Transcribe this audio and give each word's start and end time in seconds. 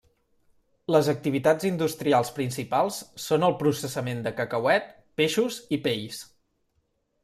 Les 0.95 1.09
activitats 1.13 1.67
industrials 1.69 2.33
principals 2.39 2.99
són 3.27 3.47
el 3.51 3.57
processament 3.63 4.27
de 4.29 4.35
cacauet, 4.43 4.93
peixos, 5.23 5.65
i 5.79 5.85
pells. 5.89 6.29